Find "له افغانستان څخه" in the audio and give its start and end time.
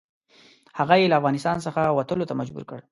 1.11-1.81